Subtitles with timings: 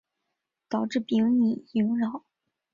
[0.67, 2.25] 导致丙寅洋扰。